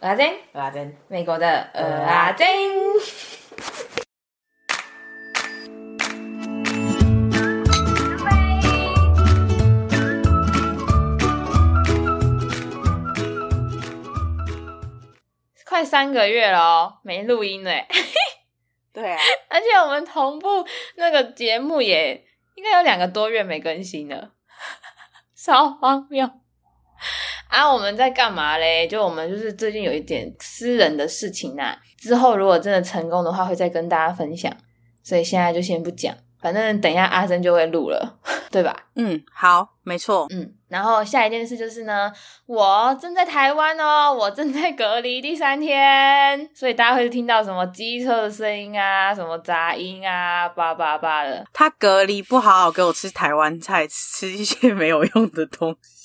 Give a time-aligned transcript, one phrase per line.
[0.00, 2.46] 阿珍，阿珍，美国的呃阿珍。
[15.64, 17.86] 快三个月了哦，没录音嘞。
[18.92, 19.18] 对啊，
[19.50, 20.66] 而且我们同步
[20.96, 22.24] 那个节目也
[22.54, 24.32] 应该有两个多月没更新了，
[25.34, 26.30] 超荒谬。
[27.56, 28.86] 啊，我们在干嘛嘞？
[28.86, 34.54] 就我们就是最近有一点私人的事情呐、啊，之后如果真的成功的话，会再跟大家分享。
[35.02, 38.18] 所以现在就先不讲，反正等一下阿珍就会录了，
[38.52, 38.76] 对吧？
[38.96, 40.26] 嗯，好，没错。
[40.28, 42.12] 嗯，然后下一件事就是呢，
[42.44, 51.42] 我正在台湾哦，我正在隔离第三天，所以大家会听到什么机车的声音啊，什么杂音啊，叭叭叭的。
[51.54, 55.95] 他隔离不好好给我吃台湾菜，吃一些没有用的东西。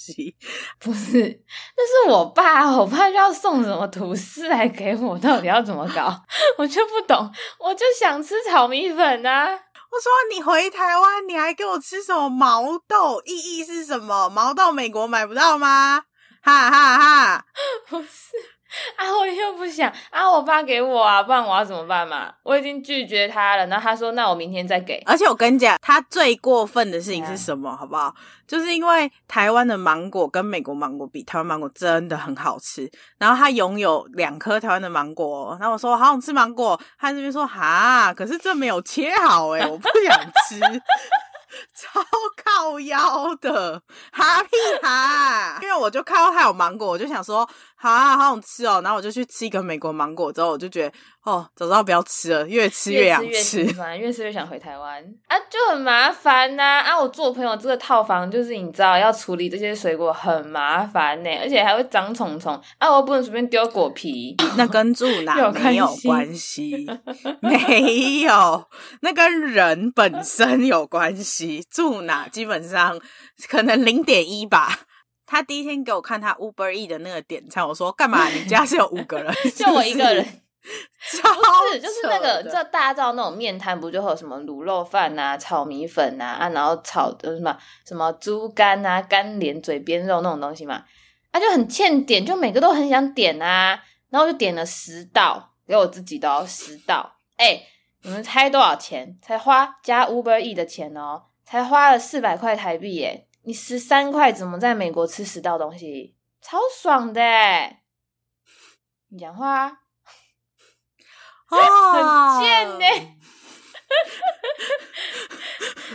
[0.80, 1.42] 不是，
[1.78, 6.14] 那是我爸，我爸就要送什么吐司来给我，到底要怎么搞？
[6.58, 9.46] 我就不懂，我就想吃炒米粉啊！
[9.92, 13.22] 我说你回台湾，你还给我吃什么毛豆？
[13.26, 14.30] 意义是什么？
[14.30, 16.04] 毛豆美国买不到吗？
[16.42, 17.46] 哈哈哈！
[17.90, 18.10] 不是。
[18.96, 22.32] 啊，我又不想啊，我爸给我啊，不然我要怎么办嘛？
[22.44, 25.02] 我已经拒绝他了，然后他说，那我明天再给。
[25.06, 27.70] 而且我跟你讲，他最过分的事情是什么？
[27.70, 28.14] 啊、好不好？
[28.48, 32.90] 就是因为台湾的芒果跟美国芒果比，台湾芒果真的很好吃。
[33.18, 40.60] 然后他拥有两颗台湾的芒果，然后我说好想吃芒果，他这边说哈，可是这没有切好诶，我不想吃。
[41.76, 42.00] 超
[42.46, 43.82] 靠腰的
[44.14, 44.50] 哈屁
[44.82, 47.52] 哈，因为我就看到他有芒果，我就想说，好
[47.90, 48.82] 啊，好想吃哦。
[48.84, 50.94] 然后我就去吃一个美国芒果，之后我就觉得，
[51.24, 57.00] 哦，早知道不要吃了，越吃越想吃，越吃越，越吃越想回台湾啊，就很麻烦呐啊，啊！
[57.00, 66.86] 我做朋友这个套房，就是你知道要处理这些水果很麻烦呢，而且还会长虫虫啊，我不能随便丢果皮， 那跟住哪 没有关系，
[67.42, 68.66] 没有，
[69.02, 71.66] 那跟人本身有关系。
[71.72, 73.00] 住哪基本上
[73.50, 74.80] 可能零点一吧。
[75.32, 78.28] 他第一天给我看他 Uber E 的那个点餐，我说干嘛？
[78.28, 80.26] 你家是有五个人， 就我一个人。
[81.14, 90.84] 超不是，就是那个，这大家知道那种面摊不就会有什么卤肉饭啊、炒米粉啊，啊然后炒的什么什么猪肝啊、干莲、嘴边肉那种东西嘛？
[91.32, 97.10] 啊，就很欠点，就每个都很想点啊，然后就点了十道，给我自己都要十道。
[97.38, 97.68] 哎、欸，
[98.04, 99.18] 你们猜多少钱？
[99.22, 101.24] 才花加 Uber E 的钱哦。
[101.44, 103.28] 才花了四百块台币耶！
[103.44, 106.16] 你十三块怎么在美国吃十道东西？
[106.42, 107.22] 超爽的！
[109.10, 109.78] 你讲话啊，
[111.50, 112.86] 哦，很贱呢，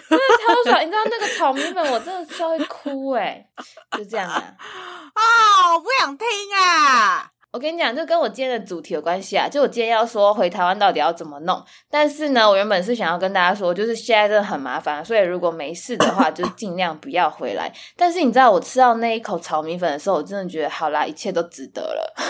[0.08, 0.82] 真的超爽！
[0.82, 3.48] 你知道那个炒米粉，我真的吃到会哭哎，
[3.96, 4.56] 就这样啊！
[5.14, 6.26] 哦，我不想听
[6.56, 7.32] 啊！
[7.56, 9.48] 我跟你讲，这跟我今天的主题有关系啊！
[9.48, 17.72] 就我今天要说回台湾到底要怎么弄，但是呢，我原本是想要跟大家说，就是现在真的很麻烦，所以如果没事的话，就尽量不要回来。
[17.96, 22.12] 但是你知道，我吃到那一口炒米粉的时候，我真的觉得好啦，一切都值得了，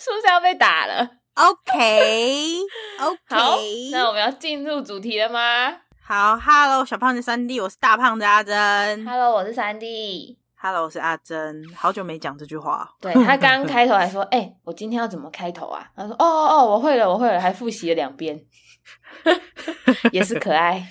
[0.00, 2.66] 是不是要被打了？OK，OK，okay,
[2.98, 3.14] okay.
[3.30, 3.56] 好，
[3.92, 5.76] 那我们要进入主题了吗？
[6.04, 9.06] 好，Hello，小胖子三弟，我是大胖子阿珍。
[9.06, 10.36] Hello，我是三弟。
[10.66, 12.88] Hello，我是阿珍，好久没讲这句话。
[12.98, 18.42] 对，他刚刚开头还说：“哎、欸，我今天要怎么开头啊？”他说：“哦哦哦，我会了，我会了，还复习了两遍，
[20.10, 20.88] 也是可爱。”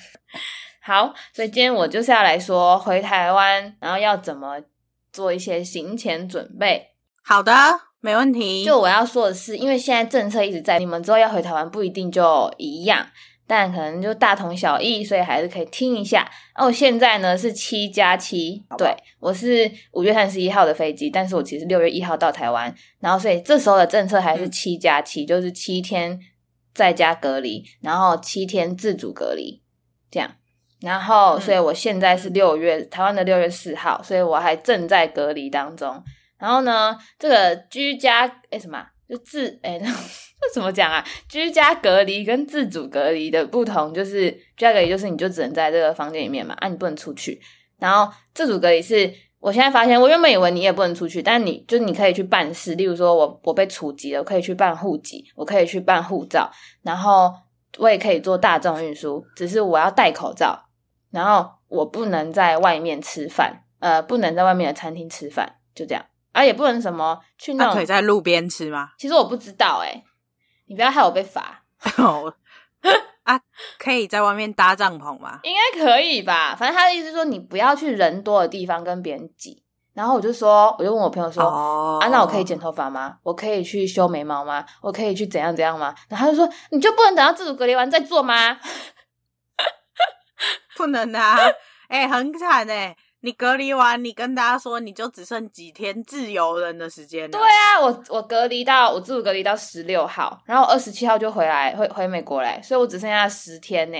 [0.79, 4.61] 好，所以今天我就是要来说回台湾，然后要怎么
[5.11, 6.91] 做一些行前准备。
[7.23, 7.51] 好的，
[7.99, 8.63] 没问题。
[8.63, 13.07] 就我要说的是，因为现在政策一直在，你们之后要回台湾不一定就一样。
[13.55, 16.27] 但可能就大同小异，所以还是可以听一下。
[16.57, 26.19] 那我现在呢是七加七，对，我是五月三十一号的飞机，但是我其实六月一号到台湾，然后所以这时候的政策还是七加七，就是七天
[26.73, 29.61] 在家隔离，然后七天自主隔离，
[30.09, 30.31] 这样。
[30.81, 36.03] 然后，所以我现在是六月台湾的六月四号，所以我还正在隔离当中。
[36.39, 38.83] 然后呢，这个居家诶什么？
[39.07, 39.95] 就自诶那。
[40.47, 41.03] 这 怎么讲啊？
[41.29, 47.39] 居家隔离跟自主隔离的不同，就是居家隔离就是你就只能在这个房间里面嘛，啊，你不能出去。
[47.79, 56.49] 然后自主隔离是，我现在发现，我原本以为你也不能出去，但你就你可以去办事，例如说我我被处籍了，我可以去办户籍，我可以去办护照，
[56.81, 57.33] 然后
[57.77, 60.67] 我也可以坐大众运输，只是我要戴口罩，
[61.11, 68.91] 然后我不能在外面吃饭，呃，不能在外面的餐厅吃饭，就这样，啊，也不能什么去那可以在路边吃吗？
[68.97, 70.03] 其实我不知道、欸，诶
[70.65, 71.63] 你不要害我被罚
[73.23, 73.39] 啊！
[73.79, 75.39] 可以在外面搭帐篷吗？
[75.43, 76.55] 应该可以吧。
[76.55, 79.63] 反正他的意思是说，你不要去人多的地方跟别人挤，
[79.93, 82.03] 然后我就说，我就问我朋友说，oh.
[82.03, 83.17] 啊，那我可以剪头发吗？
[83.23, 84.65] 我可以去修眉毛吗？
[84.81, 85.95] 我可以去怎样怎样吗？
[86.09, 88.59] 然后他就说，你就不能等到自主隔离完再做吗？
[90.75, 91.37] 不能啊，
[91.87, 92.97] 哎、欸，很惨哎、欸。
[93.25, 97.29] 你隔离完，你跟大家说，你就只剩几天自由人的时间了。
[97.29, 103.97] 对啊，我我隔离到我自主隔离到十六号，然后二十七号就回来，回回美国来，所以我只剩下十天呢，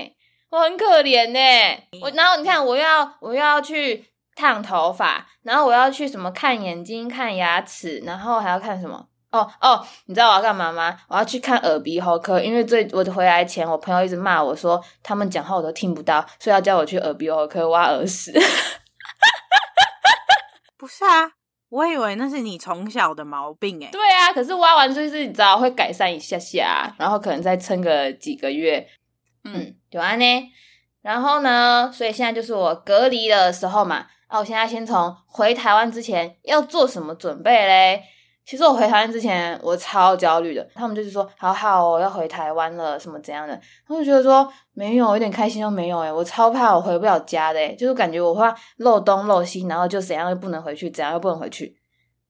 [0.50, 1.82] 我很可怜呢。
[2.02, 4.04] 我然后你看，我要我又要去
[4.36, 9.06] 烫头发，然后我要去什么看眼睛、看牙齿，然后还要看什么？
[9.32, 10.98] 哦哦，你知道我要干嘛吗？
[11.08, 18.30] 我要去看耳鼻喉科，因为最我回来前，我朋友一直骂我说他们讲话我都听不到，所以要叫我去耳鼻喉科挖耳屎。
[20.84, 21.32] 不是啊，
[21.70, 23.88] 我以为那是你从小的毛病诶。
[23.90, 28.86] 对啊，可是挖完就是你知道会改善一下下，然后可能再撑个几个月。
[29.44, 30.52] 嗯，有啊呢。
[31.00, 34.04] 然后呢，所以现在就是我隔离的时候嘛。
[34.28, 38.02] 那，我现在先从回台湾之前要做什么准备嘞？
[38.46, 40.68] 其实我回台湾之前，我超焦虑的。
[40.74, 43.58] 他们就是说，好好哦，要回台湾了，什么怎样的？
[43.88, 48.46] 他们觉得说没有，有点开心都没有诶，我超怕我回不了家的，就是感觉我会
[48.76, 51.74] 漏东漏西，然后就怎样又不能回去，怎样又不能回去。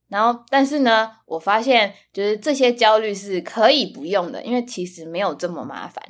[0.08, 6.00] 然后，但是呢，我发现就是这些焦虑是可以不用的，因为其实没有这么麻烦。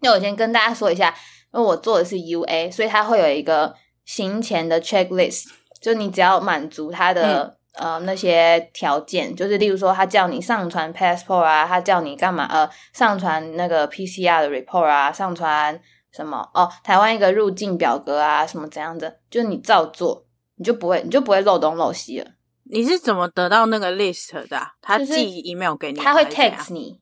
[0.00, 1.12] 那我先跟大家说一下，
[1.52, 5.46] 因为我做的是 UA，所以它会有一个行前的 checklist，
[5.80, 7.58] 就你只要满足它的。
[7.74, 12.44] 呃，那些条件就是，例如说，他叫你上传 passport 啊，他叫你干嘛？
[12.50, 15.80] 呃，上传那个 PCR 的 report 啊，上传
[16.12, 16.50] 什么？
[16.52, 19.18] 哦，台湾一个入境表格啊，什么怎样的？
[19.30, 20.26] 就是你照做，
[20.56, 22.26] 你就不会，你就不会漏东漏西了。
[22.64, 24.74] 你是怎么得到那个 list 的啊？
[24.82, 27.00] 他寄 email 给你，他会 text 你，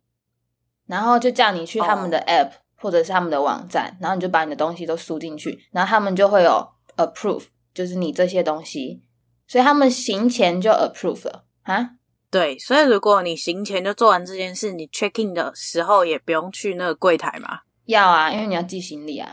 [0.87, 6.65] 然后就叫你去他们的 app 或者是他们的网站，然后你就把你的东西都输进去，然后他们就会有
[6.97, 7.45] approve，
[7.75, 9.03] 就是你这些东西。
[9.51, 11.91] 所以他们行前就 approve 了啊？
[12.31, 17.59] 对，所以如果你行前就做完这件事，你 check in 的时候也不用去那个柜台嘛？
[17.87, 19.29] 要啊，因为你要寄行李啊。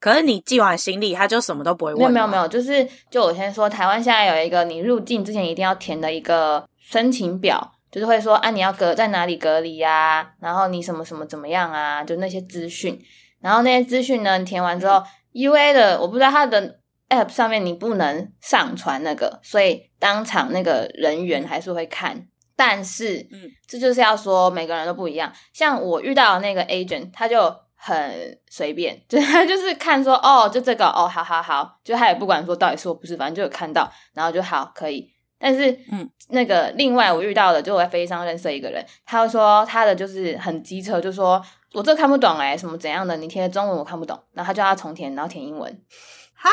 [0.00, 1.98] 可是你寄完行李，他就什么都不会问。
[1.98, 12.98] 没有没有没有，就是就我先说，台湾现在有一个你入境之前一定要填的一个申请表，就是会说啊，你要隔在哪里隔离呀、啊，然后你什么什么怎么样啊，就那些资讯。
[13.42, 15.04] 然后那些资讯呢，你填完之后、嗯、
[15.34, 16.77] UA 的我不知道他的。
[17.08, 22.28] App 上面你不能上传那个，所以当场那个人员还是会看。
[22.54, 25.32] 但是，嗯，这就是要说每个人都不一样。
[25.52, 35.08] 像我遇到的那个 agent，他就很随便， 就他就是看说，哦，就这个，哦，好好好，就他也不管说到底是我不是，反正就有看到，然后就好可以。
[35.38, 41.40] 但是，嗯，那个另外我遇到的，就我在飞机上认识一个人，他就说他的就是很机车，就说
[41.74, 45.80] 我这看不懂哎，什么怎样的，你填中文我看不懂，然后他叫他重填，然后填英文，
[46.34, 46.50] 哈。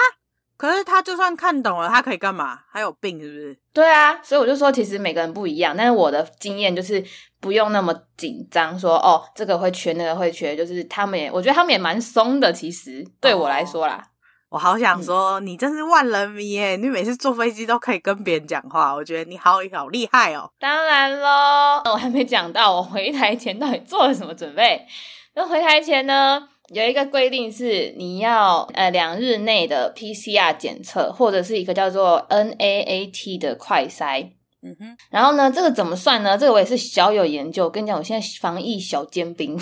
[0.57, 2.59] 可是他就算看懂了，他可以干嘛？
[2.71, 3.57] 他有病是不是？
[3.73, 5.75] 对啊，所以我就说，其实每个人不一样。
[5.77, 7.03] 但是我的经验就是
[7.41, 10.55] 不用那么紧张，说哦，这个会缺，那个会缺。
[10.55, 12.53] 就是他们也，我觉得他们也蛮松的。
[12.53, 14.07] 其实对我来说啦，哦、
[14.51, 16.77] 我好想说，嗯、你真是万人迷耶！
[16.77, 20.49] 你每次坐飞机都可以跟别人讲话，我觉得你好好厉害哦。
[20.57, 24.85] 当然喽，我还没讲到我回台前到底做了什么准备。
[25.33, 26.47] 那回台前呢？
[26.73, 34.29] 有一个规定是，你要呃两日内的 PCR 检测，或者是一个叫做 NAAT 的快筛。
[34.63, 36.35] 嗯哼，然后呢，这个怎么算呢？
[36.35, 37.65] 这个我也是小有研究。
[37.65, 39.55] 我跟你讲，我现在防疫小尖兵，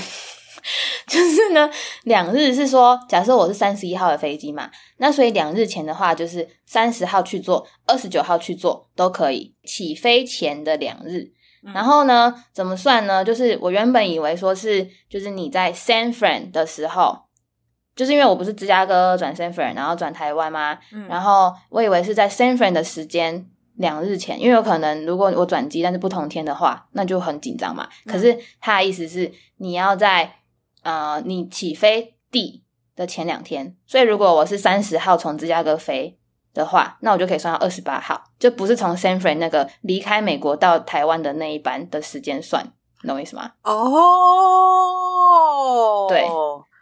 [1.07, 1.69] 就是呢，
[2.05, 9.53] 两日是说，假设我是三十一号的飞机嘛，那所以两日前的话，就是三十号去做，二十九号去做都可以。
[9.65, 11.33] 起飞前的两日。
[11.73, 13.23] 然后呢，怎么算呢？
[13.23, 17.17] 就是我原本以为说是，就是你在 San Fran 的时候，
[17.95, 20.77] 就是因为我不是芝加哥转 San Fran，然后转台湾吗？
[20.91, 27.87] 嗯，然后我以为是在 San Fran 的时间两日前，因为有可能如果我转机但是不同天的话，那就很紧张嘛。
[28.05, 30.35] 可是他的意思是你要在
[30.81, 32.63] 呃你起飞地
[32.95, 36.19] 的前两天，所以如果我是三十号从芝加哥飞。
[36.53, 42.63] 的话，那我就可以算到二十八号，就不是从 San Fran 那个离开美国到台湾的那一班的时间算，
[43.01, 43.51] 你懂我意思吗？
[43.63, 43.75] 哦，
[46.07, 46.27] 对，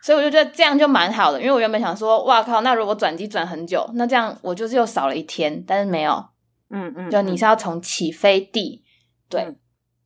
[0.03, 6.25] 所以我就觉得这样就蛮好的，因为我原本想说，哇靠，那如果转机转很久，那这样我就是又少了一天，但是没有，
[6.69, 8.83] 嗯嗯，就你是要从起飞地，
[9.29, 9.55] 对，嗯、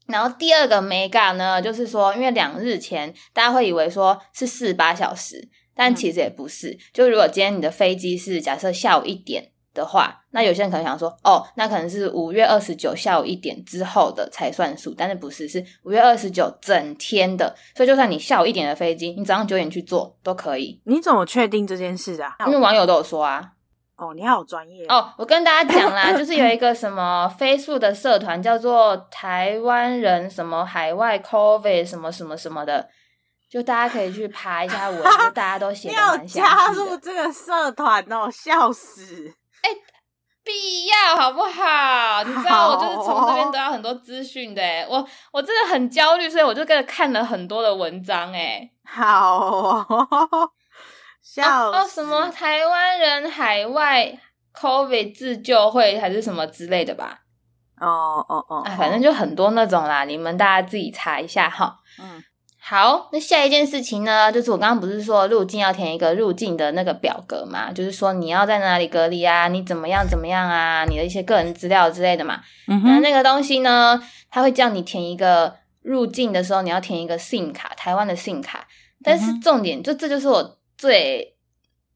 [0.06, 9.54] 然后第二个 mega 呢，就是说，因为两日前大家会以为说是四十八小时，但其实也不是，就如果今天你的飞机是假设下午一点。
[9.76, 20.82] 的话，那有些人可能想说，哦，那可能是五月二十九下午一点之后的才算数，但是不是，是五月二十九整天的，所以就算你下午一点的飞机，你早上九点去坐都可以。
[20.86, 22.36] 你怎么确定这件事啊？
[22.48, 23.52] 因为网友都有说啊，
[23.98, 25.14] 哦，你好专业哦！
[25.18, 32.90] 我跟大家讲啦， 就是有一个什么 Facebook 的社团叫做台湾人什么海外 COVID 什么什么什么的，
[33.50, 36.46] 就大家可以去爬一下文， 就大家都写的蛮详细的。
[36.46, 39.34] 加入这个社团哦，笑死！
[39.66, 39.78] 哎、欸，
[40.44, 42.24] 必要好不好？
[42.24, 49.38] 你知道我就是从这边得到很多资讯的，我我真的很焦虑，所以我就跟着看了很多的文章，哎，好
[49.90, 50.52] 哦。
[51.24, 54.16] 笑哦，什么台湾人海外
[54.54, 57.22] COVID 自救会还是什么之类的吧？
[57.82, 61.78] 哦哦哦，啊，反正就很多那种啦，你们大家自己查一下哈。
[62.00, 62.24] 嗯，
[62.68, 72.42] 好，那下一件事情呢，就是我刚刚不是说入境要填一个入境的那个表格嘛，就是说你要在哪里隔离啊，你怎么样怎么样啊，你的一些个人资料之类的嘛。
[72.68, 78.68] 嗯哼，那那个东西呢，他会叫你填一个入境的时候你要填一个 SIM 卡，台湾的 SIM 卡，
[79.04, 80.58] 但是重点、嗯、就这就是我。
[80.78, 81.38] 最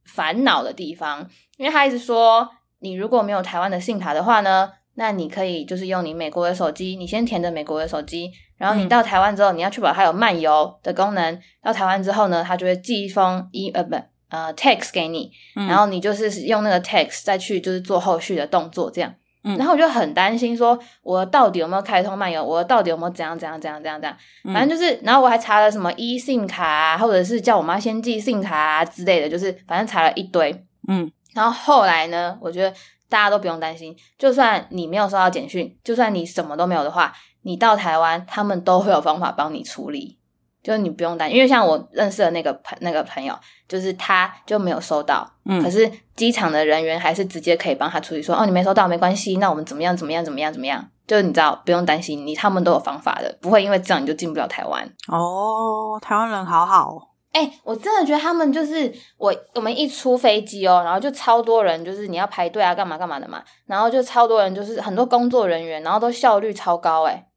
[0.05, 2.49] 烦恼的地方，因为他一直说，
[2.79, 11.39] 你如果没有台湾的 SIM 卡的话呢，那你可以就是用你美国的手机，你先填着美国的手机，然后你到台湾之后，你要确保它有漫游的功能。
[11.63, 13.95] 到台湾之后呢，它就会寄一封一呃不
[14.29, 19.13] 呃 text 给你，然后你就是用那个 text 再去就是做后续的动作这样。
[19.45, 22.43] 嗯，然后我就很担心，说我到底有没有开通漫游？
[22.43, 24.17] 我到底有没有怎样怎样怎样怎样怎样？
[24.53, 30.51] 反正就是，然后我还查了什么 eSIM 卡啊，或者是叫我妈先寄 SIM 卡啊之类的，就是反正查了一堆。
[30.89, 32.73] 嗯，然后后来呢，我觉得
[33.09, 40.17] 大家都不用担心，就算你没有收到简讯，就算你什么都没有的话，你到台湾，他们都会有方法帮你处理。
[40.61, 43.33] 就是你不用担心，因为像我认识的那个朋那个朋友，
[43.65, 54.83] 就是他就没有收到，嗯，可是机场的人员还是直接可以帮他处理说，说哦，你没收到没关系，那我们怎么样怎么样怎么样怎么样，就是你知道不用担心，你他们都有方法的，不会因为这样你就进不了台湾。
[55.07, 67.27] 哦，台湾人好好哦，哎、欸，我真的觉得他们就是我我们一出飞机哦，然后就超多人，就是你要排队啊，干嘛干嘛的嘛，然后就超多人，就是很多工作人员，然后都效率超高，哎，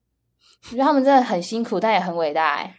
[0.66, 2.74] 我觉得他们真的很辛苦，但也很伟大，哎。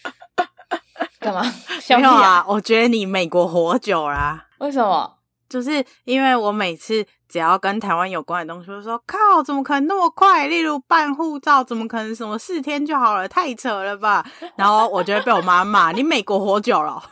[1.20, 1.42] 干嘛？
[1.88, 4.46] 没有啊，我觉得你美国活久啦、啊。
[4.60, 5.20] 为什么？
[5.54, 10.48] 就是因为我每次只要跟台湾有关的东西，就说靠，怎么可能那么快？
[10.48, 13.28] 例如办护照，怎么可能什么四天就好了？
[13.28, 14.26] 太扯了吧！
[14.58, 17.04] 然后我就会被我妈骂：“你美国活久了，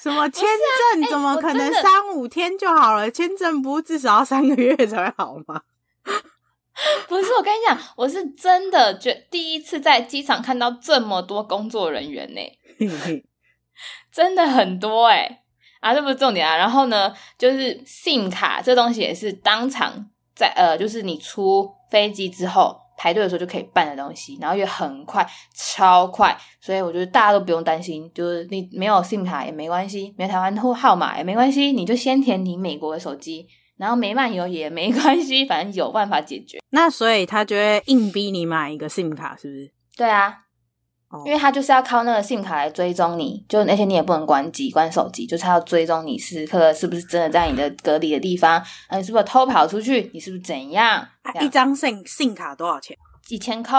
[0.00, 0.46] 什么签
[0.92, 3.10] 证怎么可能三五天就好了？
[3.10, 5.62] 签证不至少要三个月才会好吗？”
[7.08, 12.40] 不是，我跟你讲，我是真的觉第一次在机场看到这么多工作人员呢，
[14.12, 15.43] 真的很多哎
[15.84, 16.56] 啊，这不是重点啊。
[16.56, 19.92] 然后呢，就是 SIM 卡这东西也是当场
[20.34, 33.46] 在呃，就是你出飞机之后排队的时候就可以办的东西，然后也很快，超快，所以我觉得大家都不用担心，就是你没有 SIM 卡也没关系，没有台湾户号码也没关系，你就先填你美国的手机。
[33.76, 36.60] 然后没漫游也没关系，反正有办法解决。
[36.70, 39.72] 那所以他就会硬逼你买一个 SIM 卡，是不是？
[39.96, 40.34] 对啊，哦、
[41.24, 48.52] 因为他就是要靠那个 SIM 卡来追踪你，就那些你也不能关机关手机，就是他要追踪你时刻是不是真的在你的隔离的地方，
[48.88, 50.10] 啊，你是不是偷跑出去？
[50.12, 51.06] 你是不是怎样？
[51.22, 52.96] 啊、一张 SIM SIM 卡多少钱？
[53.22, 53.78] 几千块？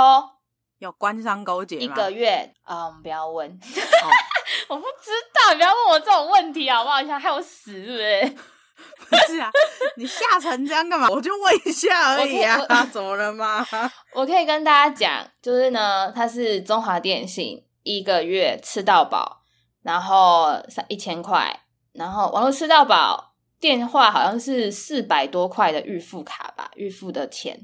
[0.79, 1.81] 有官商勾结吗？
[1.83, 2.53] 一个月？
[2.69, 4.05] 嗯，不要问，哦、
[4.69, 7.01] 我不知道，不要问我这种问题好不好？
[7.01, 8.35] 想害我死是不是？
[9.09, 9.49] 不是啊，
[9.97, 11.07] 你吓成这样干嘛？
[11.09, 12.59] 我就问一下而已啊，
[12.91, 13.65] 怎么了吗？
[14.13, 19.41] 我可以跟大家讲，就是呢，它是中华电信一个月吃到饱，
[19.81, 21.61] 然后三一千块，
[21.93, 27.57] 然后网络吃到饱，电话好像是四百多块的预付卡吧，预付的钱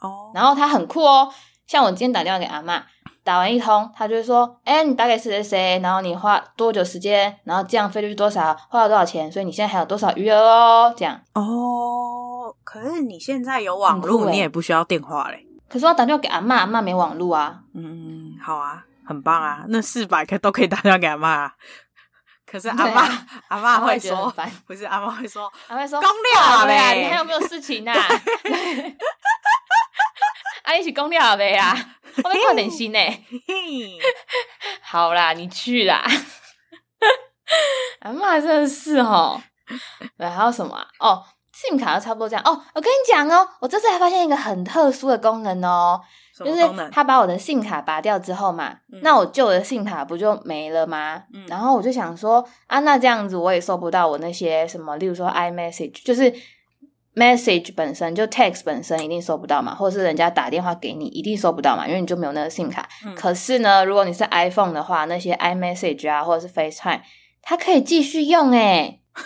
[0.00, 1.32] 哦，然后它很酷哦，
[1.66, 2.82] 像我今天打电话给阿嬷。
[3.28, 10.94] 打完一通，他就会说：“哎、欸，你打给谁谁谁，然后你花多久时间，然后这样费率多少，花了多少钱，所以你现在还有多少余额哦？
[10.96, 12.56] 这样哦。
[12.64, 15.44] 可是你现在有网络，欸、你也不需要电话嘞。
[15.68, 17.58] 可是我打电话给阿妈，阿妈没网络啊。
[17.74, 21.52] 嗯，好啊，很棒啊，那四百个都可以打电话给阿妈啊。
[22.50, 27.92] 可是阿妈，啊、阿妈会说，会不是阿妈会说，阿妈说，公料呗，你还有没有事情啊？
[30.68, 31.74] 啊，一起公料呗呀。
[32.22, 32.98] 我没看点心呢，
[34.82, 36.04] 好啦，你去啦。
[38.00, 39.40] 阿 妈真的是哦，
[40.18, 40.86] 对，还有什么啊？
[40.98, 42.62] 哦，SIM 卡都差不多这样哦。
[42.74, 45.98] 我跟你讲哦，我这次还发现一个很特殊的功能哦，
[46.44, 51.22] 就是他把我的 SIM 卡拔掉之后嘛，嗯、那我旧的 SIM 卡不就没了吗？
[51.32, 56.34] 嗯、然后我就想说啊，那这样子我也收不到我那些什么，例如说 iMessage，就是。
[57.18, 62.88] Message 本身就 text 本身一定收不到嘛，或者是人家打电话给你一定收不到嘛，因为你就没有那个 SIM 卡。
[63.04, 67.00] 嗯、可是呢，如果你是 iPhone 的话，那些 iMessage 啊，或者是 FaceTime，
[67.42, 69.00] 它可以继续用诶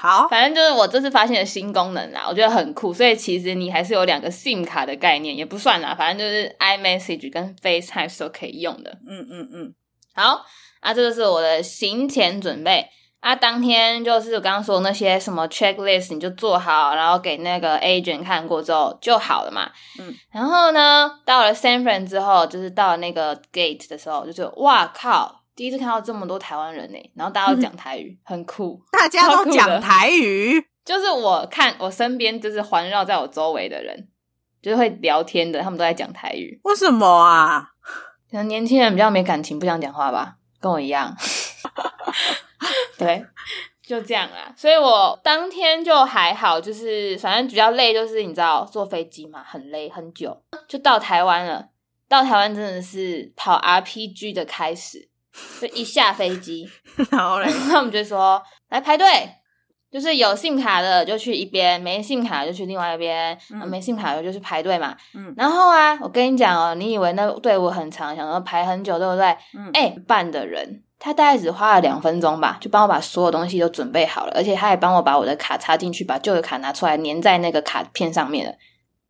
[0.00, 2.92] 好，反正就是我这次发现的新功能啦，我觉得很酷。
[2.92, 8.98] 所以其实你还是有两个 SIM 卡的概念，也不算啦，反正就是 iMessage 跟 FaceTime 都可以用的。
[9.08, 9.74] 嗯嗯嗯，
[10.14, 10.44] 好，
[10.80, 12.86] 啊，这个是我的行前准备。
[13.24, 19.66] 啊，当天就是我刚刚说那些什么 checklist，你就做好，然后给那个 agent 看过之后就好了嘛。
[19.98, 34.06] 嗯，然后呢，到了 San Fran 之后，就是到了那个 gate 的时候，就觉得哇靠，第一次看到这么多台湾人呢，然后大家都讲台语，嗯、很酷， 大家都讲台语，就是我看我身边就是环绕在我周围的人，
[34.60, 36.60] 就是会聊天的，他们都在讲台语。
[36.64, 37.68] 为什么啊？
[38.30, 41.16] 可能年轻人比较没感情，不想讲话吧，跟我一样。
[42.98, 43.24] 对，
[43.82, 44.52] 就这样啦。
[44.56, 51.68] 所以我当天就还好，就是反正比较累，就是你知道坐飞机嘛，很累，很久就到台湾了。
[52.06, 55.08] 到台湾真的是跑 RPG 的开始，
[55.60, 56.68] 就一下飞机，
[57.10, 59.06] 然后嘞，他们就说来排队，
[59.90, 64.94] 就是有 SIM 卡的就去一边，没 SIM 卡就去另外一边，嗯、没 SIM 卡的就去排队嘛。
[65.14, 69.36] 嗯，然后啊，我跟你讲哦，你以为那队伍很长，想要排很久，对不对？
[69.56, 70.82] 嗯，哎，办的人。
[71.04, 78.54] 他大概只花了两分钟吧，就帮我把所有东西都准备好了，而且他也帮我把我的卡插进去，把旧的卡拿出来粘在那个卡片上面了。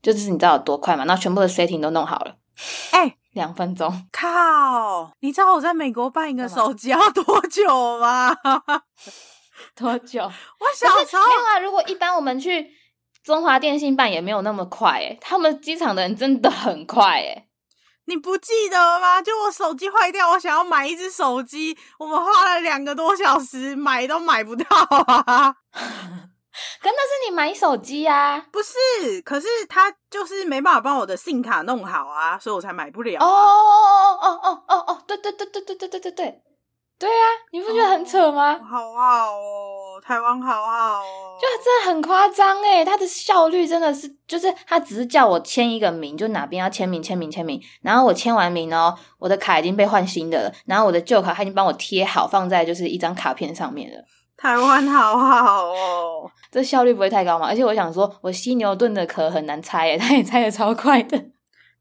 [0.03, 1.05] 就是你知道有多快吗？
[1.05, 2.35] 然后全部的 setting 都弄好了。
[2.91, 4.09] 哎、欸，两分钟！
[4.11, 5.13] 靠！
[5.21, 8.37] 你知道我在美国办一个手机要多久吗？
[9.79, 10.21] 多久？
[10.59, 11.61] 我小时候没有啊。
[11.61, 12.73] 如果一般我们去
[13.23, 17.47] 中华电信办也没有那么快诶，他们机场的人真的很快诶。
[18.07, 19.21] 你不记得吗？
[19.23, 24.65] 就我手机坏掉，我想要买一只手机，我们花了两个多小时买都买不到
[25.07, 25.57] 啊！
[26.81, 28.47] 可那是你买手机啊？
[28.53, 33.27] 不是，可是他就是没办法帮我的 SIM 卡弄好啊，所以我才买不了啊。
[33.27, 36.41] 哦哦哦哦哦哦，对对对对对对对对对。
[36.97, 38.53] 对啊，你不觉得很扯吗？
[38.55, 54.05] 哦、好好哦，台湾好好哦，就真的很夸张诶，它的效率真的是，就是他只是叫我签一个名，就哪边要签名签名签名，然后我签完名哦，我的卡已经被换新的了，然后我的旧卡他已经帮我贴好，放在就是一张卡片上面了。
[54.37, 57.47] 台湾好好哦，这效率不会太高吗？
[57.47, 61.19] 而且我想说，我犀牛盾的壳很难拆耶，他也拆的超快的。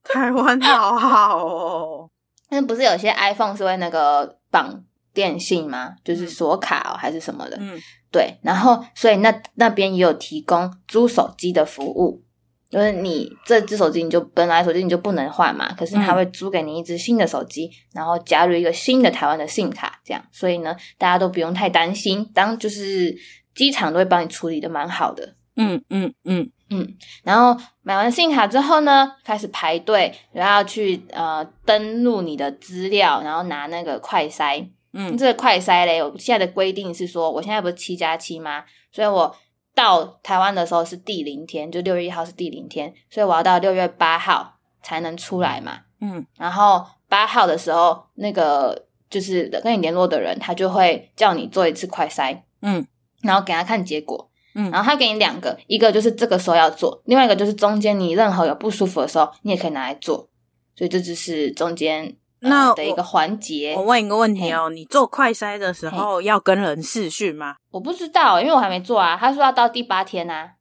[0.04, 2.10] 台湾好好哦，
[2.50, 4.84] 但不是有些 iPhone 是会那个绑。
[5.14, 5.92] 电信吗？
[6.04, 7.56] 就是锁卡哦，还是什么的？
[7.60, 7.80] 嗯，
[8.14, 8.38] 对。
[8.44, 12.24] 然后，所以那那边也有提供租手机的服务，
[12.70, 20.24] 就是你这只手机你就本来手机你就不能换嘛，可是他会租给你一只新的手机，嗯、然后加入一个新的台湾的 SIM 卡，这样。
[20.32, 23.14] 所以呢，大家都不用太担心，当就是
[23.56, 25.36] 机场都会帮你处理的蛮好的。
[25.56, 26.96] 嗯嗯嗯嗯。
[27.24, 34.68] 然后买完 SIM 卡之后呢，开始排队，然后要去呃登录你的资料，然后拿那个快筛。
[34.96, 38.64] 嗯，这个快筛嘞，我现在的规定是说，我现在不是七加七吗？
[38.92, 39.36] 所以我
[39.74, 45.80] 到台湾的时候是第零天，就六月一号是第零天，所以我要到六月八号才能出来嘛。
[46.00, 52.86] 嗯，然后八号的时候，那个就是跟你联络的人，他就会叫你做一次快筛，嗯，
[53.24, 60.30] 然后给他看结果，嗯，然后他给你两个，一个就是这个时候要做，另外一个就是中间你任何有不舒服的时候，你也可以拿来做，
[60.76, 62.16] 所以这就是中间。
[62.44, 67.56] 那的一个环节，我问一个问题哦，你做快筛的时候要跟人视讯吗？
[67.72, 69.18] 我不知道，因为我还没做啊。
[69.20, 70.52] 他说要到第八天啊。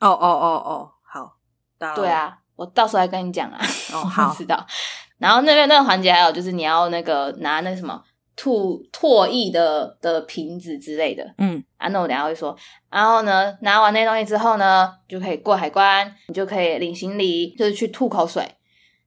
[0.00, 1.36] 哦哦哦哦，好，
[1.94, 3.58] 对啊，我到时候再跟你讲啊。
[3.92, 4.66] 哦， 好，知道。
[5.18, 8.02] 然后那边那个环节还有就是你要那个拿那什么
[8.36, 11.24] 吐唾液的的瓶子之类的。
[11.38, 12.54] 嗯，啊，那我等下会说。
[12.90, 18.46] 然后呢，拿完那东西之后呢，就可以过海关，你就可以领行李，就是去吐口水。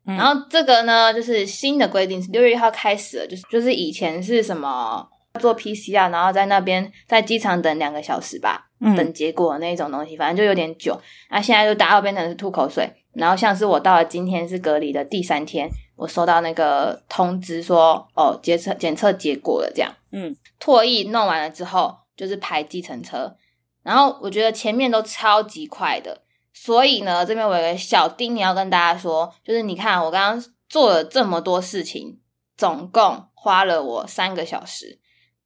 [0.08, 5.06] 然后这个呢，就是新的规定是六月一号开始了，就是就是以前是什么
[5.40, 11.00] 做 PCR，然后在那边在机场等两个小时吧，嗯、等结果那一种东西，反正就有点久。
[11.30, 12.90] 那现在就大家变成是吐口水。
[13.14, 19.92] 然后像是我到了今天是隔离的第三天，我收到那个通知说，哦，检测检测结果了，这样。
[20.12, 23.36] 嗯，唾液弄完了之后，就是排计程车。
[23.82, 26.22] 然后我觉得前面都超级快的。
[26.60, 32.20] 所以呢，这边我有个小叮咛要跟大家说，就是你看我刚刚做了这么多事情，
[32.58, 35.00] 总共花了我三个小时，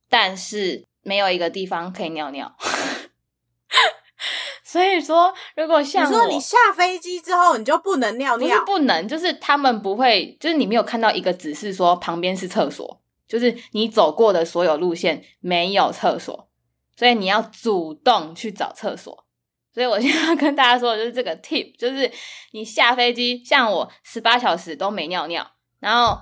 [0.09, 2.55] 但是没有一个地方可以尿尿。
[4.63, 16.49] 所以说，如果像你说你下飞机之后你就不能尿尿，不是不能，就是他们不会，就是你没有看到一个指示说旁边是厕所，就是你走过的所有路线没有厕所，
[16.97, 19.25] 所以你要主动去找厕所。
[19.73, 22.11] 所以我现在要跟大家说的就是这个 tip，就是
[22.51, 25.45] 你下飞机，像我十八小时都没尿尿，
[25.79, 26.19] 然后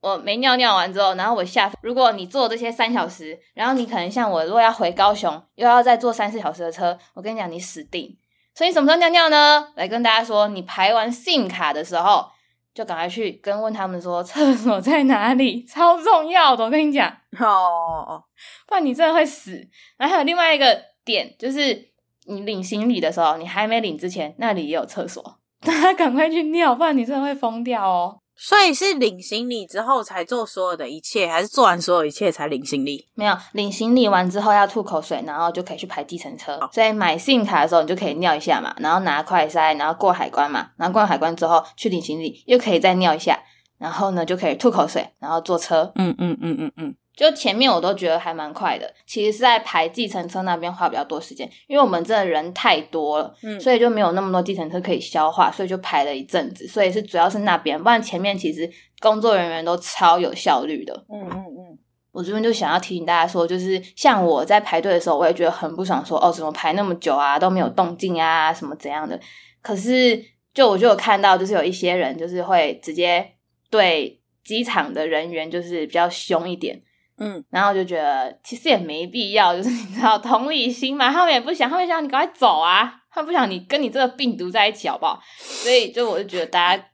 [0.00, 8.16] 我没尿尿完之后，然后我下，如果你坐这些三小时，然后你可能像我，如果要回高雄，又要再坐三四小时的车，我跟你讲，你死定。
[8.54, 9.68] 所以你什么时候尿尿呢？
[9.74, 12.26] 来跟大家说，你排完 SIM 卡的时候，
[12.72, 16.64] 就赶快去跟问他们说 厕所在哪里，超重要的。
[16.64, 18.24] 我跟你讲哦，
[18.66, 19.68] 不然你真的会死。
[19.98, 21.90] 然后还有另外一个点，就是
[22.28, 28.18] 你领行李的时候，你还没领之前，那里也有厕所，大家赶快去尿，不然你真的会疯掉哦。
[28.38, 33.08] 所以是领行李之后才做所有的一切，还是做完所有一切才领行李？
[33.14, 36.60] 没有，领行李完之后要吐口水，然后就可以去排计程车。
[36.70, 43.38] 所以买信用卡的时候，你就可以尿一下嘛，然后拿快塞，然后过海关嘛，然后过完海关之后去领行李，又可以再尿一下，
[43.78, 45.90] 然后呢就可以吐口水，然后坐车。
[45.94, 46.94] 嗯嗯嗯嗯嗯。
[47.16, 61.78] 就前面我都觉得还蛮快的，其实是在排计程车那边花比较多时间，因为我们真的人太多了，嗯，所以就没有那么多计程车可以消化，所以就排了一阵子，所以是主要是那边，不然前面其实工作人员都超有效率的，嗯嗯嗯。
[62.12, 69.20] 我这边就想要提醒大家说，就是像我在排队的时候，我也觉得很不爽说，说哦，怎么排那么久啊，都没有动静啊，什么怎样的。
[69.60, 70.18] 可是
[70.54, 73.32] 就我就有看到，就是有一些人就是会直接
[73.68, 76.80] 对机场的人员就是比较凶一点。
[77.18, 85.18] 嗯，然后就觉得其实也没必要，就是你知道同理心嘛，他们也不想，他们想你赶快走啊，他们不想你跟你这个病毒在一起，好不好？
[85.38, 86.84] 所以就我就觉得大家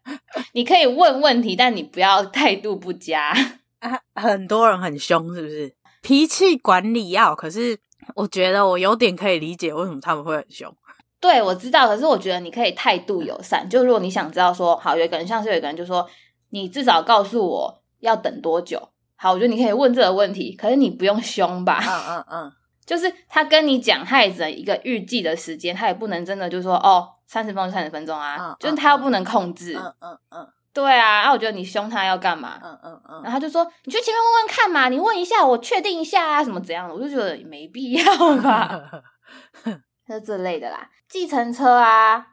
[0.53, 3.33] 你可以问问题，但你不要态度不佳
[3.81, 4.01] 啊。
[4.15, 5.75] 很多人很凶，是不是？
[6.03, 7.77] 脾气管理要，可是
[8.15, 10.73] 我觉得我有点可以理解为什么他们会很凶。
[11.21, 16.09] 对，我知道，可是我觉得你可以态度友善，就如果你想知道说，好，有一个人像是有一个人就说，
[16.51, 18.92] 你至少告诉我要等多久。
[19.23, 21.79] 好，我觉得你可以问这个问题，可是你不用凶吧？
[21.87, 22.53] 嗯嗯嗯，
[22.85, 29.77] 就是他跟你讲，他也只能一个预计的时间，他也不能真的就说哦，三十分钟三十分钟啊，嗯、就是他又不能控制。
[29.79, 32.59] 嗯嗯嗯，对啊，那我觉得你凶他要干嘛？
[32.65, 36.95] 嗯嗯嗯，然后他就说，你去前面问问看嘛，你问一下，我确定一下啊，什么怎样的？
[36.95, 38.05] 我就觉得没必要
[38.43, 38.83] 吧，
[40.09, 40.91] 就这类的啦。
[41.09, 42.27] 计程车啊，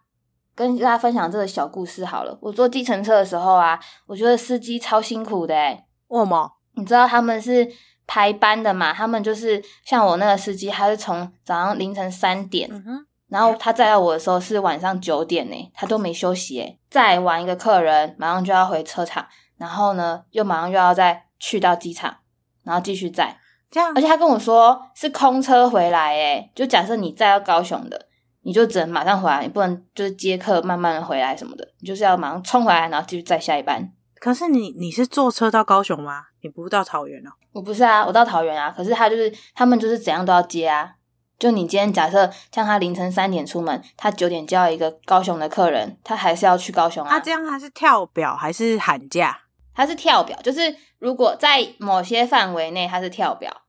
[0.55, 2.35] 跟大家分享这个小故事好了。
[2.41, 6.53] 我坐计程车的时候啊，我觉得司机超辛苦的诶为什么？
[6.79, 7.67] 你知道他们是
[8.07, 8.91] 排班的嘛？
[8.91, 22.17] 他们就是像我那个司机，他是从早上凌晨三点，嗯，然后他载到我的时候是晚上九点呢，他都没休息诶，载完一个客人，马上就要回车场，然后呢又马上又要再去到机场，
[22.63, 23.37] 然后继续载，
[23.69, 28.07] 这样，而且他跟我说是空车回来诶，就假设你载到高雄的，
[28.41, 33.91] 你就只能马上回来，你不能就是接客慢慢的回来什么的，你就是要马上冲回来，然后继续载下一班。
[34.19, 36.23] 可是你你是坐车到高雄吗？
[36.41, 37.31] 你不到桃园哦？
[37.51, 38.73] 我不是啊，我到桃园啊。
[38.75, 40.93] 可是他就是他们就是怎样都要接啊。
[41.37, 47.09] 就你今天假设像他凌晨三点出门，他九点叫一个高雄的客人，他还是要去高雄啊。
[47.09, 49.39] 他这样他是跳表还是喊价？
[49.73, 53.61] 他是跳表，就是如果在某些范围内他是跳表，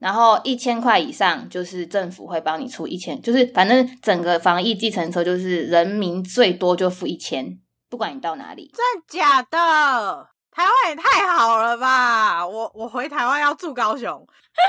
[0.00, 7.56] 然后一千块以上就是政府会帮你出一千，就是反正整个防疫计程车就是人民最多就付一千。
[7.88, 10.28] 不管你到哪里，真的假的？
[10.52, 12.46] 台湾也太好了吧！
[12.46, 14.26] 我我回台湾要住高雄，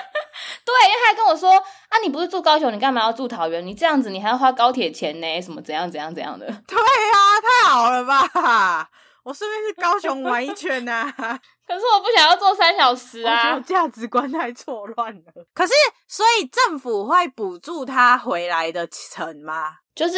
[0.65, 1.51] 对，因为他还跟我说
[1.89, 3.65] 啊，你不是住高雄，你干嘛要住桃园？
[3.65, 5.41] 你这样子，你还要花高铁钱呢？
[5.41, 6.45] 什么怎样怎样怎样的？
[6.65, 8.89] 对啊，太好了吧！
[9.23, 11.39] 我顺便去高雄玩一圈呐、啊。
[11.65, 13.31] 可是我不想要坐三小时啊！
[13.33, 15.21] 我觉得价值观太错乱了。
[15.53, 15.73] 可是，
[16.07, 19.77] 所以政府会补助他回来的程吗？
[19.95, 20.17] 就是，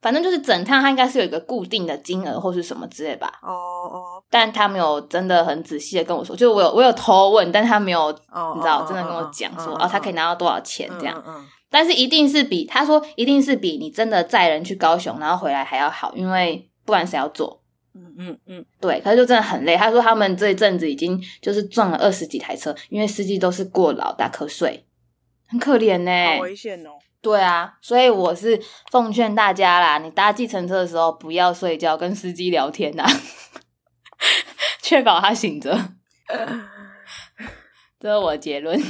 [0.00, 3.40] 反正就是整趟他应该是有一个固定的金额或是什么之类吧。
[3.42, 11.20] 哦哦，但他没有真的很仔细的跟我说，就我有我有偷问，但他没有，oh, 你知道，oh, 真的跟我讲说，oh, 哦，他可以拿到多少钱这样。
[11.26, 11.46] 嗯嗯。
[11.70, 17.60] 但是一定是比他说一定是比你真的载人去高雄然后回来还要好，因为不然谁要做。
[17.94, 19.76] 嗯嗯嗯，对，可是就真的很累。
[19.76, 24.86] 他说他们这一阵子已经就是撞了二十几台车，因为司机都是过劳打瞌睡，
[25.48, 26.36] 很可怜呢。
[26.36, 26.90] 好危险哦。
[27.28, 28.58] 对啊，所以我是
[28.90, 33.04] 奉劝大家啦，你搭计程车的时候不要睡觉，跟司机聊天呐，
[34.80, 35.78] 确保他醒着。
[38.00, 38.80] 这是我的结论。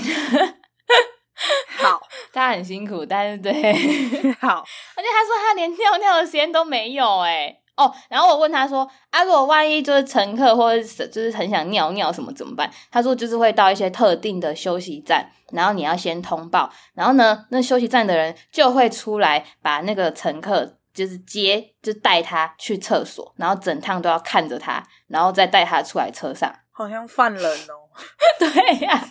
[1.78, 2.00] 好，
[2.32, 3.52] 他很辛苦，但是对，
[4.40, 4.64] 好。
[4.94, 27.94] 而且他说他连尿尿的时间都没有诶哦，然后我问他说：“啊，如果万一就是乘客或者是就是很想尿尿什么怎么办？”他说：“就是会到一些特定的休息站，然后你要先通报，然后呢，那休息站的人就会出来把那个乘客就是接，就带他去厕所，然后整趟都要看着他，然后再带他出来车上，好像犯人哦。
[28.40, 29.08] 对呀、啊，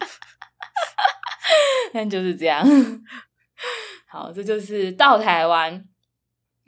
[1.94, 2.68] 但就是这样。
[4.10, 5.86] 好，这就是到台湾。”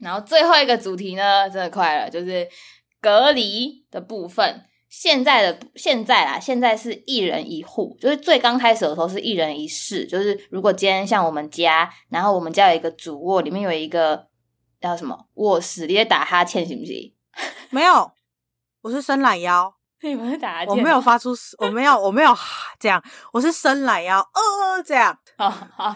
[0.02, 2.48] 然后最后一个主题呢，真的快了，就是
[3.02, 4.66] 隔离的部分。
[4.90, 14.28] 现在的现在啦，现在是一人一户，就是最刚开始的时候是一人一室，就是如果今天像我们家，然后我们家有一个主卧，里面有一个
[14.82, 17.14] 叫什么卧室，你在打哈欠行不行？
[17.70, 18.12] 没有，
[18.82, 19.72] 我是伸懒腰。
[20.02, 20.70] 你不是打哈欠？
[20.70, 22.36] 我没有发出，我没有，我没有
[22.80, 25.16] 这样，我是伸懒腰，呃，这样。
[25.38, 25.96] 好好。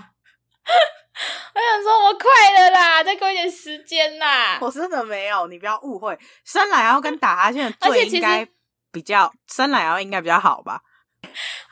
[1.54, 4.58] 我想说，我快了啦，再给我一点时间啦。
[4.62, 6.18] 我真的没有，你不要误会。
[6.44, 8.48] 伸懒腰跟打哈欠的最应该
[8.92, 10.82] 比较，伸懒腰应该比较好吧？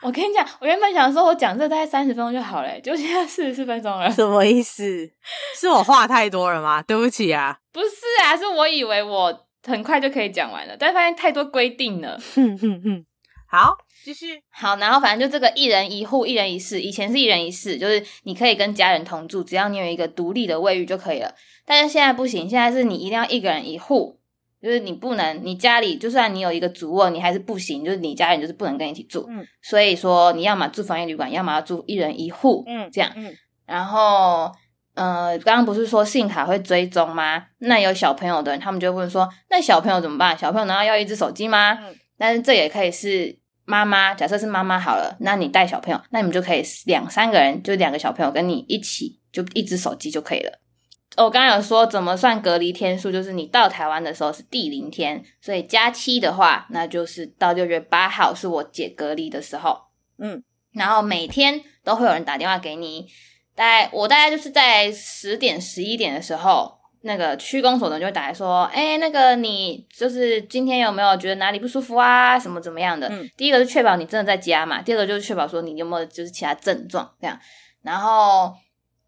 [0.00, 4.10] 我跟你讲，我原本想说我讲这大概三十分钟就好了，就现在四十四分钟了。
[4.10, 5.10] 什么意思？
[5.56, 6.80] 是我话太多了吗？
[6.82, 7.58] 对不起啊。
[7.72, 7.88] 不是
[8.22, 12.18] 啊，是我以为我很快就可以讲完了，但发现太多规定了。
[12.34, 13.06] 哼哼哼。
[13.52, 13.76] 好。
[14.04, 21.32] 继续好，然后反正就这个一人一户、一人一室，以前是一人一室，就是你可以跟家人同住，只要你有一个独立的卫浴就可以了。
[21.64, 24.18] 但是现在不行，现在是你一定要一个人一户，
[24.60, 29.24] 就是你不能，你家里就算你有一个主卧，你还是不行，就是你家人就是不能跟你一起住。
[29.28, 32.64] 嗯，所以说你要么住防疫旅馆，要么要住一人一户。
[32.66, 33.12] 嗯，这样。
[33.14, 33.32] 嗯，
[33.66, 34.50] 然后
[34.96, 37.44] 呃，刚刚不是说信用卡会追踪吗？
[37.58, 40.36] 那有小朋友的人，他们就会问说，那小朋友怎么办？
[40.36, 41.78] 小朋友难道要一只手机吗？
[41.80, 43.40] 嗯，但是这也可以是。
[43.64, 50.58] 妈妈，假设是妈妈好了，那你带小朋友，那你们就可以两三个人，就两个小朋友跟你一起，就一只手机就可以了。
[51.16, 59.78] 我刚刚有说怎么算隔离天数，就是你到台湾的时候是第零天，所以加七的话，那就是到六月八号是我解隔离的时候。
[60.18, 63.06] 嗯，然后每天都会有人打电话给你，
[63.54, 66.81] 大概我大概就是在十点十一点的时候。
[67.04, 72.38] 那个区公所的就会打来说，哎、欸，那个你就是今天有没有觉得哪里不舒服啊？
[72.38, 73.08] 什么怎么样的？
[73.08, 77.38] 嗯，第一个是确保你真的在家嘛，第二个就是确保说你有没有就是其他症状这样。
[77.82, 78.54] 然后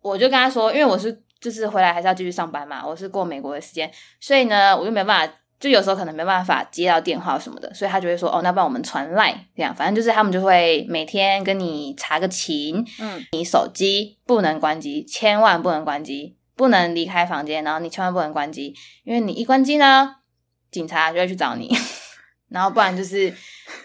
[0.02, 16.36] 我就跟他说，因为我是就是回来还是要继续上班嘛，我是过美国的时间，所以呢我就没办法，就有时候可能没办法接到电话什么的，所以他就会说，哦，那不然我们传 LINE 这样，反正就是他们就会每天跟你查个勤，嗯，你手机不能关机，千万不能关机。
[16.56, 20.16] 不能离开房间，然后你千万不能关机，因为你一关机呢，
[20.70, 21.74] 警察就会去找你。
[22.50, 23.34] 然后不然就是，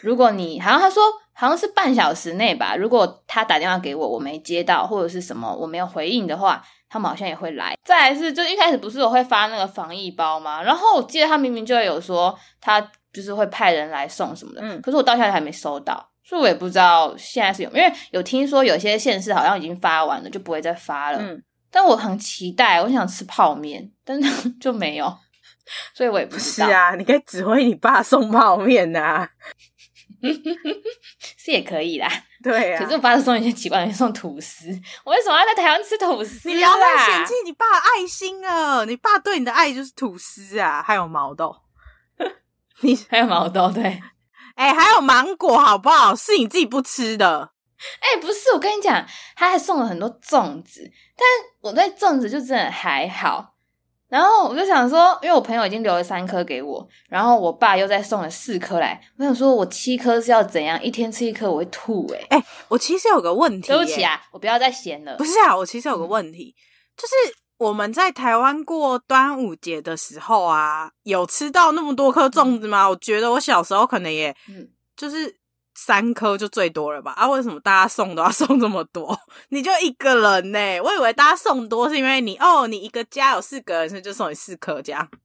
[0.02, 1.02] 如果你好像他说
[1.34, 7.76] 好像是半小时内吧，如果他打电话给我，我没接到或者是什么我没有回应的话，他们好像也会来。
[7.84, 10.62] 再来是，就一开始不是我会发那个防疫包吗？
[10.62, 12.80] 然后我记得他明明就有说他
[13.12, 21.42] 就是会派人来送什么的，嗯，可是我到现在还没收到，所以我也不知道现在是有，因为有听说有些县市好像已经发完了，就不会再发了，嗯。
[21.72, 25.18] 但我很期待，我想吃泡面，但是 就没有，
[25.94, 26.68] 所以我也不知道。
[26.68, 29.30] 是啊，你可以指挥你爸送泡面呐、啊，
[31.38, 32.10] 是也可以啦。
[32.42, 34.68] 对啊，可是我爸送一些奇怪的，送吐司。
[35.04, 36.48] 我为什么要在台湾吃吐司？
[36.48, 41.56] 你不要太嫌弃你爸的爱心了，你爸对你的爱就是吐司啊，还有毛豆。
[42.82, 44.02] 你还有毛豆对？
[44.56, 46.16] 哎、欸，还有芒果，好不好？
[46.16, 47.52] 是你自己不吃的。
[48.00, 51.28] 哎、欸，不是，我跟你讲，他还送了很多粽子，但
[51.62, 53.56] 我对粽子就真的还好。
[54.08, 60.82] 然后我就想说，因为我朋友已经留了三颗给我，然后我爸又再送了四颗来，我想说我七颗是要怎样？
[60.84, 62.12] 一天吃一颗我会吐。
[62.30, 65.16] 哎、欸，我其实有个问题、欸，对不起啊，我不要再嫌了。
[65.18, 66.60] 不是啊，我其实有个问题，嗯、
[66.98, 67.14] 就是
[67.58, 72.86] 我们在台湾过端午节的时候啊，有吃到那么多颗粽子吗？
[72.86, 75.39] 嗯、我觉得我小时候可能也，嗯，就是。
[75.86, 77.14] 三颗就最多了吧？
[77.14, 79.18] 啊，为什么大家送都要送这么多？
[79.48, 80.82] 你就一个人呢？
[80.82, 85.10] 我以为大家送多是因为你哦，你一个家有四个人，所以就送你四颗这样。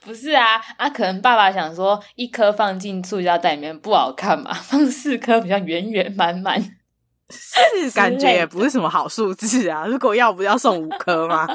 [0.00, 6.62] 不是啊，啊，可能爸爸想说一颗放进塑胶袋里面不好看嘛， 放四颗比较圆圆满满，
[7.28, 9.84] 是感觉也不是什么好数字啊。
[9.86, 11.46] 如果要不要送五颗吗？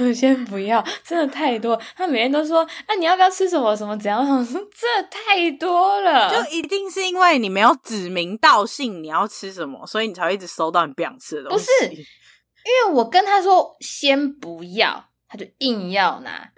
[0.00, 1.80] 我 先不要，真的太多。
[1.96, 3.96] 他每天都说：“啊，你要不要吃什么什么？
[3.98, 11.64] 怎样？”我说：“这太多了。”就一定是因为你没有指名道姓你要吃什么，所以你才会一直收到你不想吃的东西。
[11.64, 16.50] 不是，因为我跟他说先不要，他就硬要拿。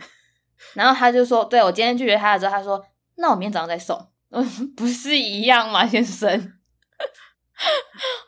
[0.75, 2.83] 然后他就说：“对，我今天拒绝他的时候，他说
[3.17, 6.29] ：‘那我明天早上再送。’嗯不是一样吗，先生？”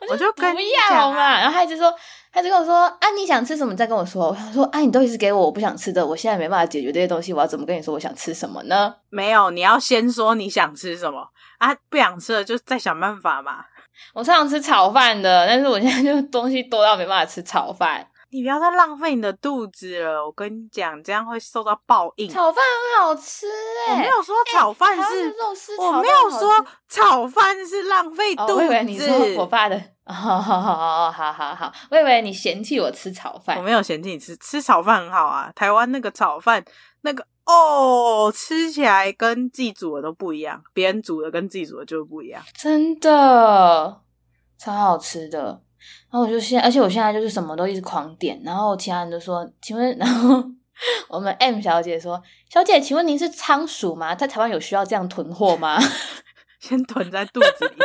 [0.09, 1.39] 我就不要嘛。
[1.39, 1.93] 然后他一直说。
[2.37, 3.75] 他就跟我说：“啊，你想吃什么？
[3.75, 13.65] 再跟我说。”我想说：“啊，你都一直给我我不想吃的，我现在没办法解决这些东西，我要怎么跟你说我想吃什么呢？”没有，你要先说你想吃什么啊，不想吃了就再想办法嘛。
[14.13, 18.05] 我超想吃炒饭的，但是我现在就东西多到没办法吃炒饭。
[18.29, 22.29] 你不要再浪费你的肚子了，我跟你讲，这样会受到报应。
[22.29, 23.47] 炒饭很好吃
[23.87, 25.33] 哎、欸，我没有说炒饭是，欸、
[25.77, 28.51] 我没有说炒饭是浪费肚子。
[28.51, 30.75] 哦、我以为你说我爸的，好好好
[31.09, 35.49] 好好好，我以为你嫌弃我吃炒饭，我没有嫌弃你吃，吃炒饭很好啊。
[35.55, 36.63] 台湾那个炒饭，
[37.01, 44.01] 那个哦，吃起来跟自己煮的都不一样，别人煮的跟自己煮的就不一样，真的
[44.57, 45.61] 超好吃的。
[46.09, 50.43] 然后我就现在，而且我现在就是什么都一直狂点，然后其他人都说，请问， 然后
[51.09, 54.13] 我们 M 小姐说，小姐，请问您是仓鼠吗？
[54.13, 55.79] 在台湾有需要这样囤货吗？
[56.59, 57.75] 先囤在肚子里。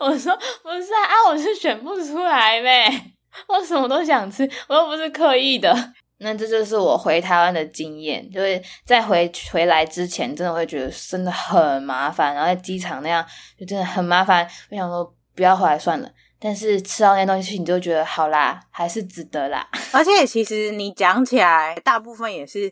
[0.00, 3.12] 我说不是啊，啊，我是选不出来呗，
[3.48, 5.74] 我什么都想吃，我又不是刻意的。
[6.20, 13.24] 那这就是我回台湾的经验，就是在回回来之前，真的会觉得真的很麻烦，然后在机场那样
[13.58, 14.48] 就真的很麻烦。
[14.70, 19.64] 我想说不要回来算了，但是吃到那些东西，你就觉得好啦，还是值得啦。
[19.94, 22.68] 而且其实你讲起来，大部分也是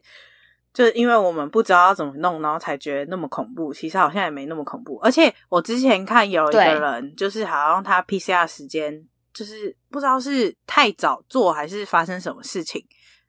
[0.75, 3.73] 就是因为我们不知道要怎么弄，然后才觉得那么恐怖。
[3.73, 4.99] 其实好像也没那么恐怖。
[4.99, 12.85] 而且我之前看有一个人，就是好像他 PCR 时间就是不知道是太早做还是发生什么事情。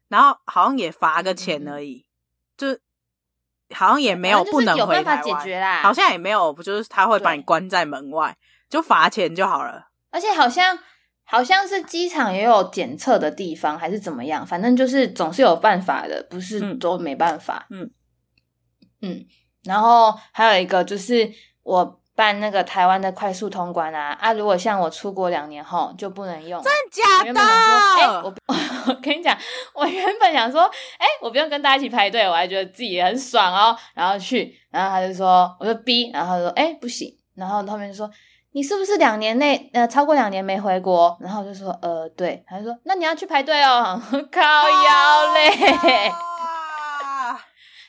[0.07, 2.05] 然后好像也罚个钱而已，
[2.57, 5.81] 嗯、就好像也没有不能回台湾，解决啦。
[5.81, 8.33] 好像也没有，不就是他会把你关在门外，
[8.69, 9.89] 就罚钱就好了。
[10.11, 10.77] 而且好像
[11.23, 14.45] 好像是机场也有检测的地方，还是怎么样？
[14.45, 17.67] 反正就是总是有办法的，不是都没办法。
[17.69, 17.89] 嗯
[19.01, 19.25] 嗯。
[19.63, 21.31] 然后还有一个就是
[21.63, 22.01] 我。
[22.17, 24.33] 办那个台湾的快速通关啊啊！
[24.33, 27.39] 如果像我出国两年后就不能用，真的假的？
[27.39, 28.35] 哎、欸，我
[28.89, 29.37] 我跟你讲，
[29.75, 30.61] 我原本想说，
[30.97, 33.77] 哎、欸，我不用跟大家一起排队，我还觉得自己也很爽哦。
[33.93, 37.15] 然后去，然后他就说，我说 B，然后他说，哎、欸，不行。
[37.35, 38.09] 然后后面就说，
[38.57, 41.15] 你是不是两年内呃超过两年没回国？
[41.21, 44.01] 然后就说呃对，他就说那你要去排队哦，
[44.33, 45.51] 靠腰嘞。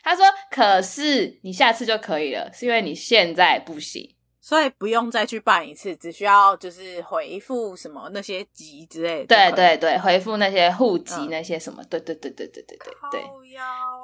[0.05, 9.35] 他说可是你下次就可以了，是因为你现在不行，所以不用再去办一次，只需要就是回复什么那些籍之类的。
[9.35, 13.23] 对对对，回复那些户籍那些什么，嗯、对对对对对对对对。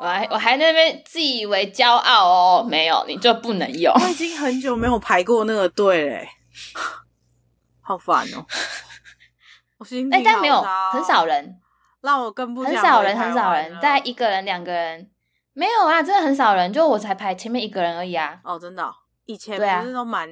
[0.00, 3.92] 我还我还那边自以为骄傲哦，没有你就不能用。
[3.94, 6.26] 我已经很久没有排过那个队嘞。
[7.80, 8.44] 好烦哦。
[9.78, 10.14] 我心里。
[10.14, 10.60] 哎，但没有
[10.92, 11.60] 很少人，
[12.00, 15.10] 让我更不很少人很少人，大概一个人两个人，
[15.52, 18.38] 没有啊，真的很少人，就我才排前面一个人而已啊。
[18.44, 18.92] 哦，真的哦。
[19.26, 19.88] 以前对啊都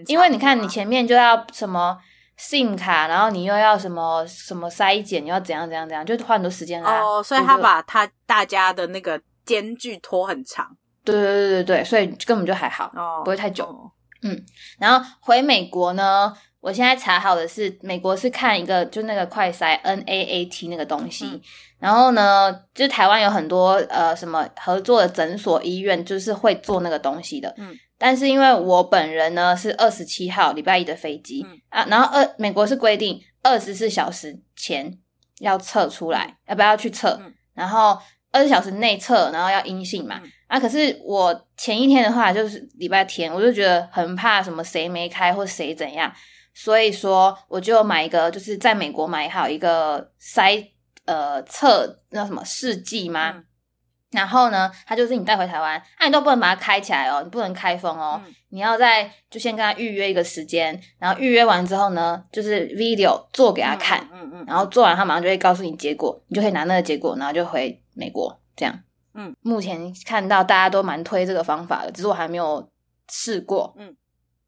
[0.06, 1.98] 因为你看你前面就要什么
[2.36, 7.00] SIM 卡，然后你又要什么什么筛检，你要怎样怎样怎样，就花很多时间啦。
[7.00, 10.76] 哦，所以他把他大家的那个间距拖很长。
[11.04, 13.64] 对对对对对，所以根本就还好，哦，不会太久。
[13.64, 13.90] 哦。
[14.22, 14.44] 嗯，
[14.78, 21.40] 然后回美国呢，我现在查好的是美国是看一个就那个快筛 NAAT 那个东西，嗯，
[21.78, 27.54] 然后呢，就台湾有很多呃什么合作的诊所医院，就是会做那个东西的。
[27.58, 27.76] 嗯。
[27.98, 34.98] 但是因为我本人呢是二十七号礼拜一的飞机、嗯、啊，然后二美国是规定二十四小时前
[35.38, 37.16] 要测出来，要不要去测？
[37.22, 37.96] 嗯、然后
[38.32, 40.30] 二十小时内测，然后要阴性嘛、嗯。
[40.48, 46.12] 啊，可是我前一天的话就是礼拜天，我就觉得很怕什么谁没开或谁怎样，
[46.52, 50.66] 所以说我就买一个，就是在美国买好一个筛
[51.04, 53.30] 呃测那什么试剂吗？
[53.36, 53.44] 嗯
[54.12, 68.78] 然后呢，他就是你带回台湾，那、啊、你都不能把它开起来哦，你不能开封哦，嗯、你要在就先跟他预约一个时间，然后预约完之后呢，就是 video 做给他看，嗯嗯，嗯，然后做完他马上就会告诉你结果，你就可以拿那个结果，然后就回美国这样。
[69.14, 72.70] 嗯，目前看到大家都蛮推这个方法的，只是我还没有
[73.10, 73.74] 试过。
[73.78, 73.96] 嗯，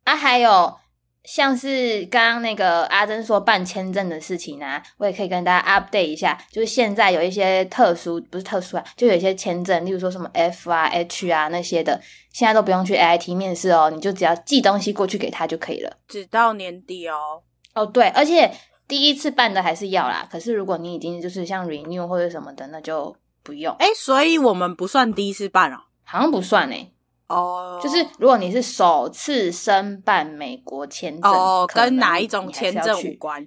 [0.04, 0.78] 啊，还有。
[1.24, 6.38] 像是刚刚那个阿珍说办签证的事情啊，我也可以跟大家 update 一下。
[6.50, 12.00] 就是现在有一些特殊，不是特殊啊，就有一些签证，例如说什么 F 啊、H 啊那些的，
[12.32, 15.96] 现在都不用去 AIT 面试哦，你就只要寄东西过去给他就可以了。
[16.08, 17.42] 直到年底哦。
[17.74, 18.52] 哦，对，而且
[18.86, 20.28] 第一次办的还是要啦。
[20.30, 23.74] 可是如果你已经就是像 renew 或者什么的，那就不用。
[23.76, 26.93] 诶，所以我们不算第一次办哦，好像不算诶。
[27.26, 33.46] 哦、oh，就是如果你是首次申办美国签证，哦、oh，跟哪一种签证无关？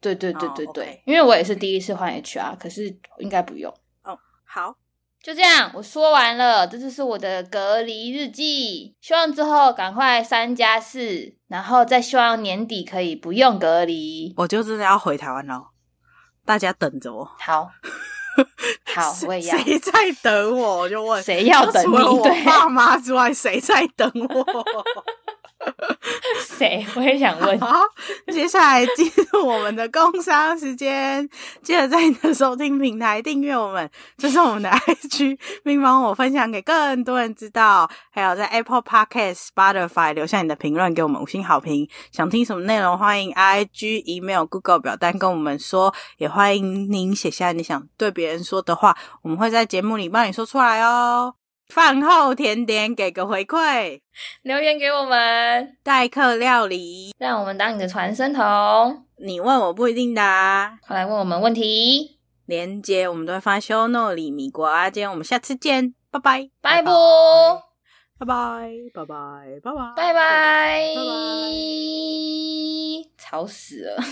[0.00, 1.00] 对对对对对，oh, okay.
[1.06, 3.72] 因为我也是第一次换 HR，可是应该不用。
[4.02, 4.76] 哦、oh，好，
[5.22, 8.94] 就这样，我说完了，这就是我的隔离日记。
[9.00, 14.34] 希望之后赶快三加四，然后再希望年底可以不用隔离。
[14.36, 15.68] 我就真的要回台湾了，
[16.44, 17.24] 大家等着我。
[17.38, 17.70] 好。
[18.94, 19.58] 好，我也要。
[19.58, 20.78] 谁在等我？
[20.78, 21.86] 我就问，谁要等你？
[21.86, 24.64] 除了我爸妈之外，谁在等我？
[26.40, 26.86] 谁？
[26.94, 27.58] 我也想问。
[27.60, 27.82] 好，
[28.32, 31.28] 接下来进入我们的工商时间，
[31.62, 37.90] 记得在你的收听平台订阅我们，这是我们的 IG，并帮我分享给更多人知道。
[38.10, 41.88] 还有在 Apple Podcast、Spotify 留下你的评论，给我们五星好评。
[42.12, 51.34] 想听什么内容，欢迎 IG、Email、Google 表单跟我们说，也欢迎您写下你想对别人说的话，我们会在节目里帮你说出来哦。
[51.68, 54.00] 饭后甜点，给个回馈，
[54.42, 59.04] 留言给我们，代客料理，让我们当你的传声筒。
[59.16, 62.18] 你问我不一定答，快来问我们问题。
[62.46, 64.30] 连接我们都会放在 show note 里。
[64.30, 66.92] 米国阿坚，我们下次见，拜拜，拜拜，
[68.18, 70.84] 拜拜，拜拜，拜拜，拜拜，
[73.16, 74.02] 吵死了。